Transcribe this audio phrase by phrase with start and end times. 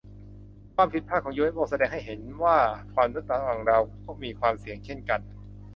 [0.75, 2.57] ความผิดพลาดของยูเอฟโอแสดงให้เห็นว่า
[2.97, 3.81] มนุษย์ต่างดาว
[4.23, 5.19] มีความเสี่ยงเช่นกัน